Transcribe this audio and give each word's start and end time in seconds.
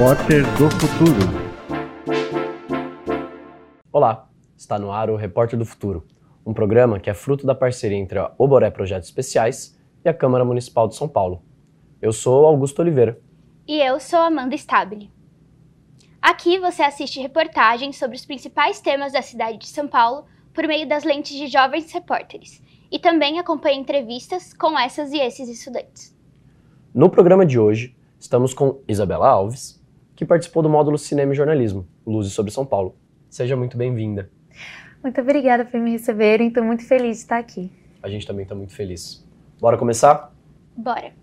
Repórter 0.00 0.42
do 0.56 0.70
Futuro. 0.70 1.20
Olá, 3.92 4.30
está 4.56 4.78
no 4.78 4.90
ar 4.90 5.10
o 5.10 5.16
Repórter 5.16 5.58
do 5.58 5.66
Futuro, 5.66 6.06
um 6.44 6.54
programa 6.54 6.98
que 6.98 7.10
é 7.10 7.12
fruto 7.12 7.46
da 7.46 7.54
parceria 7.54 7.98
entre 7.98 8.18
a 8.18 8.32
Oboré 8.38 8.70
Projetos 8.70 9.10
Especiais 9.10 9.78
e 10.02 10.08
a 10.08 10.14
Câmara 10.14 10.42
Municipal 10.42 10.88
de 10.88 10.96
São 10.96 11.06
Paulo. 11.06 11.42
Eu 12.00 12.14
sou 12.14 12.46
Augusto 12.46 12.80
Oliveira. 12.80 13.20
E 13.68 13.78
eu 13.78 14.00
sou 14.00 14.20
Amanda 14.20 14.54
Stabile. 14.54 15.12
Aqui 16.22 16.58
você 16.58 16.82
assiste 16.82 17.20
reportagens 17.20 17.98
sobre 17.98 18.16
os 18.16 18.24
principais 18.24 18.80
temas 18.80 19.12
da 19.12 19.20
cidade 19.20 19.58
de 19.58 19.68
São 19.68 19.86
Paulo 19.86 20.24
por 20.54 20.66
meio 20.66 20.88
das 20.88 21.04
lentes 21.04 21.36
de 21.36 21.46
jovens 21.46 21.92
repórteres 21.92 22.62
e 22.90 22.98
também 22.98 23.38
acompanha 23.38 23.78
entrevistas 23.78 24.54
com 24.54 24.78
essas 24.78 25.12
e 25.12 25.18
esses 25.18 25.46
estudantes. 25.46 26.18
No 26.94 27.10
programa 27.10 27.44
de 27.44 27.58
hoje, 27.58 27.94
estamos 28.18 28.54
com 28.54 28.80
Isabela 28.88 29.28
Alves, 29.28 29.79
que 30.20 30.26
participou 30.26 30.62
do 30.62 30.68
módulo 30.68 30.98
Cinema 30.98 31.32
e 31.32 31.34
Jornalismo, 31.34 31.88
Luzes 32.06 32.34
sobre 32.34 32.52
São 32.52 32.66
Paulo. 32.66 32.94
Seja 33.30 33.56
muito 33.56 33.78
bem-vinda. 33.78 34.30
Muito 35.02 35.18
obrigada 35.18 35.64
por 35.64 35.80
me 35.80 35.92
receberem, 35.92 36.48
estou 36.48 36.62
muito 36.62 36.86
feliz 36.86 37.16
de 37.16 37.22
estar 37.22 37.38
aqui. 37.38 37.72
A 38.02 38.08
gente 38.10 38.26
também 38.26 38.42
está 38.42 38.54
muito 38.54 38.74
feliz. 38.74 39.26
Bora 39.58 39.78
começar? 39.78 40.30
Bora! 40.76 41.14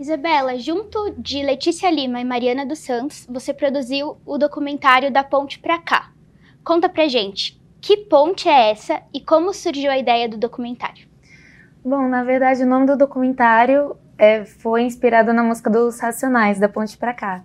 Isabela, 0.00 0.56
junto 0.56 1.14
de 1.18 1.42
Letícia 1.42 1.90
Lima 1.90 2.18
e 2.18 2.24
Mariana 2.24 2.64
dos 2.64 2.78
Santos, 2.78 3.26
você 3.28 3.52
produziu 3.52 4.16
o 4.24 4.38
documentário 4.38 5.12
Da 5.12 5.22
Ponte 5.22 5.58
Pra 5.58 5.78
Cá. 5.78 6.10
Conta 6.64 6.88
pra 6.88 7.06
gente, 7.06 7.60
que 7.78 8.06
ponte 8.06 8.48
é 8.48 8.70
essa 8.70 9.02
e 9.12 9.20
como 9.20 9.52
surgiu 9.52 9.90
a 9.90 9.98
ideia 9.98 10.30
do 10.30 10.38
documentário? 10.38 11.06
Bom, 11.84 12.08
na 12.08 12.24
verdade, 12.24 12.62
o 12.62 12.66
nome 12.66 12.86
do 12.86 12.96
documentário 12.96 13.98
é, 14.16 14.46
foi 14.46 14.80
inspirado 14.80 15.34
na 15.34 15.42
música 15.42 15.68
dos 15.68 16.00
Racionais, 16.00 16.58
da 16.58 16.70
Ponte 16.70 16.96
Pra 16.96 17.12
Cá. 17.12 17.44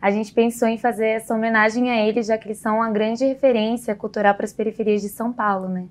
A 0.00 0.10
gente 0.10 0.32
pensou 0.32 0.68
em 0.68 0.78
fazer 0.78 1.06
essa 1.06 1.34
homenagem 1.34 1.90
a 1.90 2.06
eles, 2.06 2.26
já 2.26 2.38
que 2.38 2.46
eles 2.46 2.58
são 2.58 2.76
uma 2.76 2.90
grande 2.90 3.24
referência 3.24 3.94
cultural 3.94 4.34
para 4.34 4.44
as 4.44 4.52
periferias 4.52 5.02
de 5.02 5.08
São 5.08 5.32
Paulo, 5.32 5.68
né? 5.68 5.86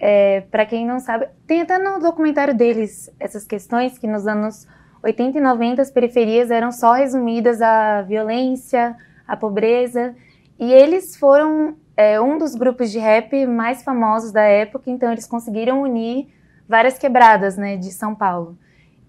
É, 0.00 0.42
para 0.42 0.66
quem 0.66 0.86
não 0.86 1.00
sabe, 1.00 1.28
tem 1.46 1.60
até 1.60 1.78
no 1.78 1.98
documentário 1.98 2.54
deles 2.54 3.10
essas 3.18 3.44
questões 3.44 3.98
que 3.98 4.06
nos 4.06 4.26
anos 4.26 4.66
80 5.02 5.38
e 5.38 5.40
90 5.40 5.82
as 5.82 5.90
periferias 5.90 6.50
eram 6.50 6.70
só 6.70 6.92
resumidas 6.92 7.60
à 7.60 8.02
violência, 8.02 8.96
à 9.26 9.36
pobreza, 9.36 10.14
e 10.58 10.72
eles 10.72 11.16
foram 11.16 11.76
é, 11.96 12.20
um 12.20 12.38
dos 12.38 12.54
grupos 12.54 12.90
de 12.92 12.98
rap 12.98 13.46
mais 13.46 13.82
famosos 13.82 14.32
da 14.32 14.42
época, 14.42 14.90
então 14.90 15.10
eles 15.10 15.26
conseguiram 15.26 15.82
unir 15.82 16.28
várias 16.68 16.98
quebradas, 16.98 17.56
né, 17.56 17.76
de 17.76 17.90
São 17.92 18.14
Paulo 18.14 18.56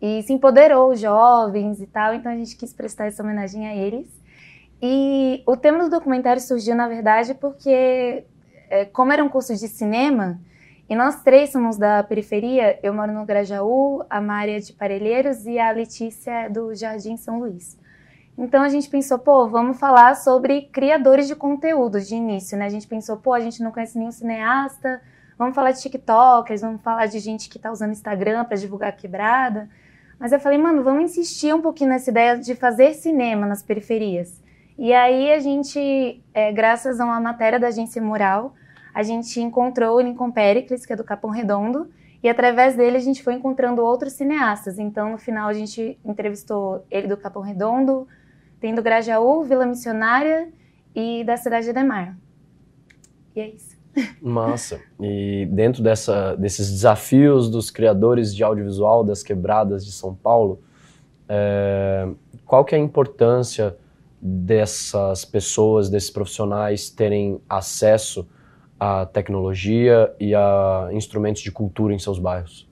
e 0.01 0.23
se 0.23 0.33
empoderou 0.33 0.91
os 0.91 0.99
jovens 0.99 1.81
e 1.81 1.87
tal, 1.87 2.13
então 2.13 2.31
a 2.31 2.35
gente 2.35 2.55
quis 2.55 2.73
prestar 2.73 3.07
essa 3.07 3.21
homenagem 3.21 3.67
a 3.67 3.75
eles. 3.75 4.07
E 4.81 5.43
o 5.45 5.57
tema 5.57 5.83
do 5.83 5.89
documentário 5.89 6.41
surgiu, 6.41 6.75
na 6.75 6.87
verdade, 6.87 7.33
porque, 7.33 8.23
é, 8.69 8.85
como 8.85 9.11
era 9.11 9.23
um 9.23 9.27
curso 9.27 9.53
de 9.53 9.67
cinema, 9.67 10.39
e 10.89 10.95
nós 10.95 11.21
três 11.21 11.51
somos 11.51 11.77
da 11.77 12.01
periferia, 12.01 12.79
eu 12.81 12.93
moro 12.93 13.11
no 13.11 13.25
Grajaú, 13.25 14.03
a 14.09 14.19
Mária 14.19 14.59
de 14.59 14.73
Parelheiros 14.73 15.45
e 15.45 15.59
a 15.59 15.69
Letícia 15.71 16.31
é 16.31 16.49
do 16.49 16.73
Jardim 16.73 17.15
São 17.15 17.39
Luís. 17.39 17.77
Então 18.35 18.63
a 18.63 18.69
gente 18.69 18.89
pensou, 18.89 19.19
pô, 19.19 19.47
vamos 19.49 19.77
falar 19.77 20.15
sobre 20.15 20.61
criadores 20.71 21.27
de 21.27 21.35
conteúdo 21.35 21.99
de 21.99 22.15
início, 22.15 22.57
né? 22.57 22.65
A 22.65 22.69
gente 22.69 22.87
pensou, 22.87 23.17
pô, 23.17 23.33
a 23.33 23.39
gente 23.39 23.61
não 23.61 23.71
conhece 23.71 23.99
nenhum 23.99 24.11
cineasta, 24.11 25.01
vamos 25.37 25.53
falar 25.53 25.71
de 25.71 25.81
TikTokers, 25.81 26.61
vamos 26.61 26.81
falar 26.81 27.05
de 27.05 27.19
gente 27.19 27.49
que 27.49 27.57
está 27.57 27.69
usando 27.69 27.91
Instagram 27.91 28.45
para 28.45 28.55
divulgar 28.55 28.95
quebrada. 28.95 29.69
Mas 30.19 30.31
eu 30.31 30.39
falei, 30.39 30.57
mano, 30.57 30.83
vamos 30.83 31.03
insistir 31.03 31.53
um 31.53 31.61
pouquinho 31.61 31.91
nessa 31.91 32.09
ideia 32.09 32.37
de 32.37 32.53
fazer 32.53 32.93
cinema 32.93 33.47
nas 33.47 33.63
periferias. 33.63 34.41
E 34.77 34.93
aí 34.93 35.31
a 35.31 35.39
gente, 35.39 36.21
é, 36.33 36.51
graças 36.51 36.99
a 36.99 37.05
uma 37.05 37.19
matéria 37.19 37.59
da 37.59 37.67
agência 37.67 38.01
Mural, 38.01 38.53
a 38.93 39.01
gente 39.01 39.39
encontrou 39.39 39.97
o 39.97 40.01
Lincoln 40.01 40.31
Pericles, 40.31 40.85
que 40.85 40.93
é 40.93 40.95
do 40.95 41.03
Capão 41.03 41.29
Redondo, 41.29 41.89
e 42.21 42.27
através 42.27 42.75
dele 42.75 42.97
a 42.97 43.01
gente 43.01 43.23
foi 43.23 43.33
encontrando 43.33 43.81
outros 43.81 44.13
cineastas. 44.13 44.77
Então, 44.77 45.11
no 45.11 45.17
final, 45.17 45.47
a 45.47 45.53
gente 45.53 45.97
entrevistou 46.03 46.85
ele 46.91 47.07
do 47.07 47.15
Capão 47.15 47.41
Redondo, 47.41 48.05
tem 48.59 48.75
do 48.75 48.83
Grajaú, 48.83 49.43
Vila 49.43 49.65
Missionária 49.65 50.49
e 50.93 51.23
da 51.23 51.37
Cidade 51.37 51.65
de 51.65 51.69
Ademar. 51.69 52.17
E 53.35 53.39
é 53.39 53.47
isso. 53.47 53.78
Massa. 54.21 54.79
E 54.99 55.47
dentro 55.51 55.81
dessa, 55.81 56.35
desses 56.35 56.71
desafios 56.71 57.49
dos 57.49 57.71
criadores 57.71 58.35
de 58.35 58.43
audiovisual 58.43 59.03
das 59.03 59.23
quebradas 59.23 59.85
de 59.85 59.91
São 59.91 60.13
Paulo, 60.13 60.61
é, 61.27 62.07
qual 62.45 62.65
que 62.65 62.73
é 62.73 62.77
a 62.77 62.81
importância 62.81 63.77
dessas 64.21 65.23
pessoas, 65.23 65.89
desses 65.89 66.09
profissionais 66.09 66.89
terem 66.89 67.39
acesso 67.47 68.27
à 68.79 69.05
tecnologia 69.05 70.13
e 70.19 70.33
a 70.35 70.89
instrumentos 70.91 71.41
de 71.41 71.51
cultura 71.51 71.93
em 71.93 71.99
seus 71.99 72.19
bairros? 72.19 72.67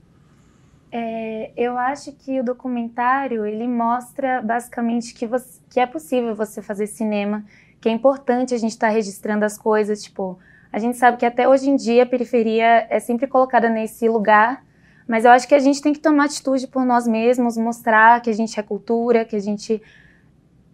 É, 0.92 1.52
eu 1.56 1.78
acho 1.78 2.14
que 2.14 2.40
o 2.40 2.44
documentário 2.44 3.46
ele 3.46 3.68
mostra 3.68 4.42
basicamente 4.42 5.14
que, 5.14 5.28
você, 5.28 5.62
que 5.70 5.80
é 5.80 5.86
possível 5.86 6.34
você 6.34 6.62
fazer 6.62 6.88
cinema, 6.88 7.46
que 7.80 7.90
é 7.90 7.92
importante 7.92 8.54
a 8.54 8.58
gente 8.58 8.72
estar 8.72 8.88
tá 8.88 8.94
registrando 8.94 9.46
as 9.46 9.58
coisas, 9.58 10.02
tipo 10.02 10.40
a 10.72 10.80
gente 10.80 10.98
sabe 10.98 11.18
que 11.18 11.26
até 11.26 11.48
hoje 11.48 11.70
em 11.70 11.76
dia 11.76 12.04
a 12.04 12.06
periferia 12.06 12.88
é 12.90 13.00
sempre 13.00 13.28
colocada 13.28 13.70
nesse 13.70 14.08
lugar, 14.08 14.64
mas 15.08 15.24
eu 15.24 15.32
acho 15.32 15.48
que 15.48 15.56
a 15.56 15.60
gente 15.60 15.82
tem 15.82 15.94
que 15.94 16.00
tomar 16.00 16.26
atitude 16.26 16.68
por 16.68 16.86
nós 16.86 17.08
mesmos, 17.08 17.58
mostrar 17.58 18.22
que 18.22 18.30
a 18.30 18.34
gente 18.34 18.60
é 18.60 18.64
cultura, 18.64 19.24
que 19.24 19.36
a 19.36 19.40
gente 19.40 19.82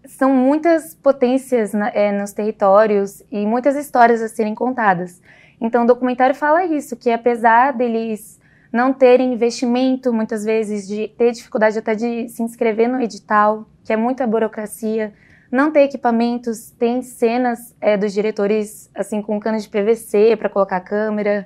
são 0.05 0.33
muitas 0.33 0.93
potências 0.95 1.73
é, 1.93 2.11
nos 2.11 2.33
territórios 2.33 3.23
e 3.31 3.45
muitas 3.45 3.75
histórias 3.75 4.21
a 4.21 4.27
serem 4.27 4.55
contadas. 4.55 5.21
Então, 5.61 5.83
o 5.83 5.87
documentário 5.87 6.35
fala 6.35 6.65
isso, 6.65 6.97
que 6.97 7.09
apesar 7.09 7.71
deles 7.73 8.39
não 8.71 8.91
terem 8.91 9.33
investimento, 9.33 10.11
muitas 10.11 10.43
vezes, 10.43 10.87
de 10.87 11.07
ter 11.09 11.31
dificuldade 11.31 11.77
até 11.77 11.93
de 11.93 12.27
se 12.27 12.41
inscrever 12.41 12.89
no 12.89 12.99
edital, 12.99 13.67
que 13.83 13.93
é 13.93 13.95
muita 13.95 14.25
burocracia, 14.25 15.13
não 15.53 15.71
ter 15.71 15.81
equipamentos, 15.81 16.71
tem 16.71 17.03
cenas 17.03 17.75
é, 17.79 17.95
dos 17.95 18.11
diretores 18.11 18.89
assim 18.95 19.21
com 19.21 19.39
cano 19.39 19.59
de 19.59 19.69
PVC 19.69 20.35
para 20.35 20.49
colocar 20.49 20.79
câmera, 20.79 21.45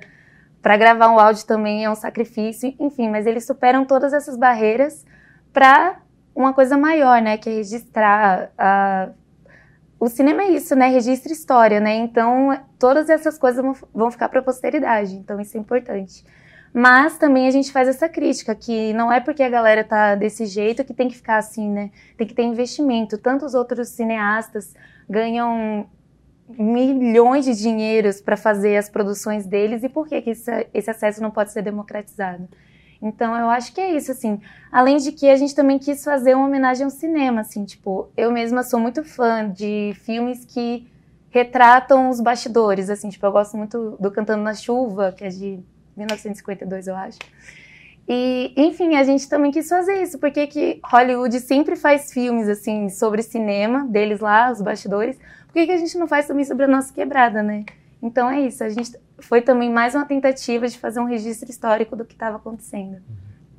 para 0.62 0.78
gravar 0.78 1.10
um 1.10 1.18
áudio 1.20 1.46
também 1.46 1.84
é 1.84 1.90
um 1.90 1.94
sacrifício, 1.94 2.74
enfim, 2.80 3.10
mas 3.10 3.26
eles 3.26 3.46
superam 3.46 3.84
todas 3.84 4.14
essas 4.14 4.34
barreiras 4.34 5.04
para 5.52 6.00
uma 6.34 6.54
coisa 6.54 6.78
maior, 6.78 7.20
né, 7.20 7.36
que 7.36 7.50
é 7.50 7.52
registrar 7.52 8.50
a... 8.56 9.10
o 10.00 10.08
cinema 10.08 10.42
é 10.42 10.52
isso, 10.52 10.74
né, 10.74 10.86
registra 10.86 11.30
história, 11.30 11.78
né, 11.78 11.94
então 11.96 12.58
todas 12.78 13.10
essas 13.10 13.36
coisas 13.36 13.62
vão 13.92 14.10
ficar 14.10 14.30
para 14.30 14.40
a 14.40 14.42
posteridade, 14.42 15.16
então 15.16 15.38
isso 15.38 15.54
é 15.54 15.60
importante. 15.60 16.24
Mas 16.72 17.18
também 17.18 17.48
a 17.48 17.50
gente 17.50 17.72
faz 17.72 17.88
essa 17.88 18.08
crítica, 18.08 18.54
que 18.54 18.92
não 18.92 19.10
é 19.12 19.20
porque 19.20 19.42
a 19.42 19.48
galera 19.48 19.82
tá 19.82 20.14
desse 20.14 20.46
jeito 20.46 20.84
que 20.84 20.94
tem 20.94 21.08
que 21.08 21.16
ficar 21.16 21.38
assim, 21.38 21.68
né? 21.68 21.90
Tem 22.16 22.26
que 22.26 22.34
ter 22.34 22.42
investimento. 22.42 23.18
Tantos 23.18 23.54
outros 23.54 23.88
cineastas 23.88 24.74
ganham 25.08 25.88
milhões 26.48 27.44
de 27.44 27.54
dinheiros 27.54 28.20
para 28.20 28.36
fazer 28.36 28.76
as 28.76 28.88
produções 28.88 29.46
deles 29.46 29.82
e 29.82 29.88
por 29.88 30.06
que, 30.06 30.20
que 30.22 30.30
esse, 30.30 30.66
esse 30.72 30.90
acesso 30.90 31.20
não 31.20 31.30
pode 31.30 31.52
ser 31.52 31.62
democratizado? 31.62 32.48
Então 33.00 33.36
eu 33.36 33.48
acho 33.48 33.72
que 33.72 33.80
é 33.80 33.94
isso, 33.96 34.10
assim. 34.10 34.40
Além 34.72 34.96
de 34.96 35.12
que 35.12 35.28
a 35.28 35.36
gente 35.36 35.54
também 35.54 35.78
quis 35.78 36.02
fazer 36.02 36.34
uma 36.34 36.46
homenagem 36.46 36.84
ao 36.84 36.90
cinema, 36.90 37.42
assim, 37.42 37.64
tipo, 37.64 38.08
eu 38.16 38.30
mesma 38.32 38.62
sou 38.62 38.80
muito 38.80 39.04
fã 39.04 39.48
de 39.48 39.94
filmes 40.02 40.44
que 40.44 40.86
retratam 41.30 42.10
os 42.10 42.20
bastidores, 42.20 42.90
assim, 42.90 43.08
tipo, 43.08 43.24
eu 43.24 43.32
gosto 43.32 43.56
muito 43.56 43.96
do 44.00 44.10
Cantando 44.10 44.42
na 44.42 44.54
Chuva, 44.54 45.12
que 45.12 45.24
é 45.24 45.28
de 45.28 45.60
1952, 45.98 46.86
eu 46.86 46.96
acho. 46.96 47.18
E, 48.08 48.54
enfim, 48.56 48.96
a 48.96 49.04
gente 49.04 49.28
também 49.28 49.50
quis 49.50 49.68
fazer 49.68 50.02
isso, 50.02 50.18
porque 50.18 50.46
que 50.46 50.80
Hollywood 50.82 51.38
sempre 51.40 51.76
faz 51.76 52.10
filmes, 52.10 52.48
assim, 52.48 52.88
sobre 52.88 53.22
cinema, 53.22 53.86
deles 53.86 54.20
lá, 54.20 54.50
os 54.50 54.62
bastidores. 54.62 55.18
Por 55.46 55.52
que, 55.52 55.66
que 55.66 55.72
a 55.72 55.76
gente 55.76 55.98
não 55.98 56.08
faz 56.08 56.26
também 56.26 56.44
sobre 56.44 56.64
a 56.64 56.68
nossa 56.68 56.92
quebrada, 56.92 57.42
né? 57.42 57.64
Então 58.02 58.30
é 58.30 58.40
isso, 58.40 58.64
a 58.64 58.68
gente 58.68 58.92
foi 59.18 59.42
também 59.42 59.68
mais 59.68 59.94
uma 59.94 60.06
tentativa 60.06 60.66
de 60.68 60.78
fazer 60.78 61.00
um 61.00 61.04
registro 61.04 61.50
histórico 61.50 61.96
do 61.96 62.04
que 62.04 62.14
estava 62.14 62.36
acontecendo. 62.36 63.02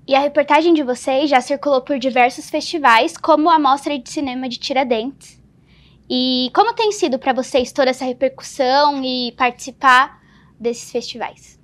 E 0.08 0.16
a 0.16 0.20
reportagem 0.20 0.74
de 0.74 0.82
vocês 0.82 1.30
já 1.30 1.40
circulou 1.42 1.82
por 1.82 2.00
diversos 2.00 2.50
festivais, 2.50 3.16
como 3.16 3.50
a 3.50 3.60
Mostra 3.60 4.00
de 4.00 4.10
Cinema 4.10 4.50
de 4.50 4.58
Tiradentes. 4.58 5.40
E 6.10 6.50
como 6.56 6.74
tem 6.74 6.92
sido 6.92 7.20
para 7.20 7.34
vocês 7.34 7.72
toda 7.72 7.92
essa 7.92 8.06
repercussão 8.06 9.04
e 9.04 9.32
participar 9.34 10.20
desses 10.60 10.92
festivais? 10.92 11.59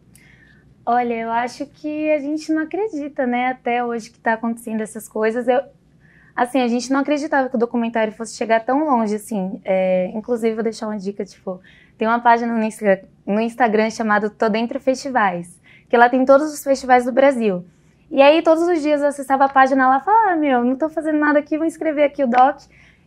Olha, 0.88 1.16
eu 1.16 1.32
acho 1.32 1.66
que 1.66 2.12
a 2.12 2.20
gente 2.20 2.54
não 2.54 2.62
acredita, 2.62 3.26
né, 3.26 3.48
até 3.48 3.84
hoje 3.84 4.12
que 4.12 4.18
está 4.18 4.34
acontecendo 4.34 4.82
essas 4.82 5.08
coisas. 5.10 5.48
Eu, 5.48 5.60
assim, 6.36 6.62
a 6.62 6.68
gente 6.68 6.92
não 6.92 7.00
acreditava 7.00 7.50
que 7.50 7.56
o 7.56 7.60
documentário 7.60 8.14
fosse 8.14 8.36
chegar 8.36 8.60
tão 8.64 8.86
longe, 8.86 9.16
assim. 9.16 9.60
É, 9.66 10.12
inclusive, 10.14 10.54
vou 10.54 10.64
deixar 10.64 10.88
uma 10.88 10.98
dica, 10.98 11.26
tipo, 11.26 11.60
tem 11.98 12.08
uma 12.08 12.20
página 12.20 12.54
no, 12.54 12.64
Insta, 12.64 13.04
no 13.26 13.40
Instagram 13.42 13.90
chamada 13.90 14.30
Tô 14.30 14.48
Dentro 14.48 14.80
Festivais, 14.80 15.60
que 15.90 15.98
lá 15.98 16.08
tem 16.08 16.24
todos 16.24 16.54
os 16.54 16.64
festivais 16.64 17.06
do 17.06 17.12
Brasil. 17.12 17.66
E 18.12 18.22
aí, 18.22 18.44
todos 18.44 18.68
os 18.68 18.80
dias 18.80 19.02
eu 19.02 19.08
acessava 19.08 19.46
a 19.46 19.50
página 19.50 19.90
lá 19.90 19.98
e 19.98 20.04
falava, 20.06 20.34
ah, 20.34 20.36
meu, 20.36 20.64
não 20.64 20.76
tô 20.76 20.88
fazendo 20.88 21.18
nada 21.18 21.40
aqui, 21.40 21.58
vou 21.58 21.66
escrever 21.66 22.04
aqui 22.04 22.24
o 22.24 22.28
doc. 22.28 22.60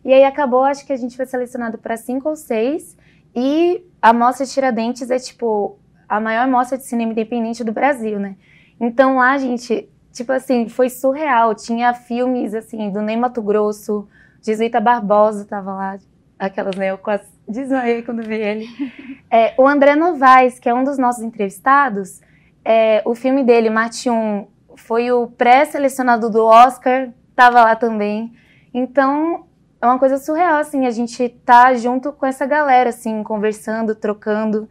E 0.04 0.12
aí 0.12 0.24
acabou, 0.24 0.64
acho 0.64 0.84
que 0.84 0.92
a 0.92 0.96
gente 0.96 1.16
foi 1.16 1.26
selecionado 1.26 1.78
para 1.78 1.96
cinco 1.96 2.28
ou 2.28 2.34
seis. 2.34 2.96
E 3.36 3.84
a 4.02 4.12
Mostra 4.12 4.44
Tiradentes 4.44 5.10
é, 5.12 5.18
tipo, 5.20 5.78
a 6.08 6.20
maior 6.20 6.48
mostra 6.48 6.78
de 6.78 6.84
cinema 6.84 7.12
independente 7.12 7.62
do 7.62 7.72
Brasil, 7.72 8.18
né? 8.18 8.36
Então 8.80 9.16
lá, 9.16 9.36
gente, 9.36 9.88
tipo 10.12 10.32
assim, 10.32 10.68
foi 10.68 10.88
surreal. 10.88 11.54
Tinha 11.54 11.92
filmes, 11.92 12.54
assim, 12.54 12.90
do 12.90 13.02
Ney 13.02 13.16
Mato 13.16 13.42
Grosso, 13.42 14.08
Jesuíta 14.40 14.80
Barbosa 14.80 15.44
tava 15.44 15.74
lá, 15.74 15.98
aquelas, 16.38 16.76
né? 16.76 16.90
Eu 16.90 16.98
quase 16.98 17.24
desmaiei 17.46 18.02
quando 18.02 18.22
vi 18.22 18.36
ele. 18.36 18.66
É, 19.30 19.52
o 19.58 19.68
André 19.68 19.94
Novaes, 19.94 20.58
que 20.58 20.70
é 20.70 20.72
um 20.72 20.82
dos 20.82 20.96
nossos 20.96 21.22
entrevistados, 21.22 22.22
é, 22.64 23.02
o 23.04 23.14
filme 23.14 23.44
dele, 23.44 23.68
Mate 23.68 24.08
1, 24.08 24.46
foi 24.74 25.12
o 25.12 25.26
pré-selecionado 25.26 26.30
do 26.30 26.46
Oscar, 26.46 27.10
tava 27.36 27.62
lá 27.62 27.76
também. 27.76 28.32
Então, 28.72 29.44
é 29.82 29.86
uma 29.86 29.98
coisa 29.98 30.16
surreal, 30.16 30.56
assim, 30.56 30.86
a 30.86 30.90
gente 30.90 31.28
tá 31.44 31.74
junto 31.74 32.10
com 32.10 32.24
essa 32.24 32.46
galera, 32.46 32.88
assim, 32.88 33.22
conversando, 33.22 33.94
trocando. 33.94 34.66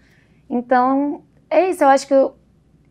Então, 0.50 1.22
é 1.50 1.70
isso, 1.70 1.84
eu 1.84 1.88
acho 1.88 2.08
que. 2.08 2.14
Eu, 2.14 2.36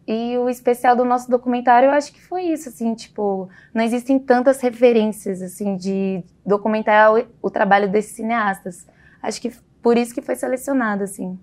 e 0.06 0.38
o 0.38 0.48
especial 0.48 0.94
do 0.94 1.04
nosso 1.04 1.28
documentário, 1.28 1.88
eu 1.88 1.90
acho 1.90 2.12
que 2.12 2.22
foi 2.22 2.44
isso, 2.44 2.68
assim, 2.68 2.94
tipo, 2.94 3.48
não 3.74 3.82
existem 3.82 4.20
tantas 4.20 4.60
referências, 4.60 5.42
assim, 5.42 5.76
de 5.76 6.22
documentar 6.44 7.12
o, 7.12 7.26
o 7.42 7.50
trabalho 7.50 7.90
desses 7.90 8.12
cineastas. 8.12 8.86
Acho 9.20 9.40
que 9.40 9.52
por 9.82 9.98
isso 9.98 10.14
que 10.14 10.22
foi 10.22 10.36
selecionado, 10.36 11.02
assim. 11.02 11.36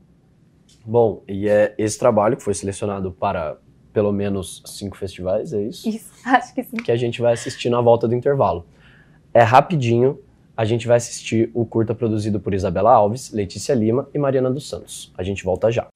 Bom, 0.85 1.21
e 1.27 1.49
é 1.49 1.73
esse 1.77 1.99
trabalho 1.99 2.37
que 2.37 2.43
foi 2.43 2.53
selecionado 2.53 3.11
para 3.11 3.57
pelo 3.91 4.11
menos 4.11 4.63
cinco 4.65 4.97
festivais, 4.97 5.53
é 5.53 5.61
isso? 5.61 5.87
Isso, 5.87 6.11
acho 6.25 6.53
que 6.53 6.63
sim. 6.63 6.77
Que 6.77 6.91
a 6.91 6.95
gente 6.95 7.21
vai 7.21 7.33
assistir 7.33 7.69
na 7.69 7.79
volta 7.79 8.07
do 8.07 8.15
intervalo. 8.15 8.65
É 9.33 9.43
rapidinho, 9.43 10.19
a 10.55 10.65
gente 10.65 10.87
vai 10.87 10.97
assistir 10.97 11.51
o 11.53 11.65
curta 11.65 11.93
produzido 11.93 12.39
por 12.39 12.53
Isabela 12.53 12.91
Alves, 12.91 13.31
Letícia 13.31 13.73
Lima 13.73 14.09
e 14.13 14.17
Mariana 14.17 14.49
dos 14.49 14.67
Santos. 14.67 15.11
A 15.17 15.23
gente 15.23 15.43
volta 15.43 15.71
já. 15.71 15.87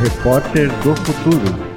Repórter 0.00 0.68
do 0.82 0.96
Futuro. 0.96 1.69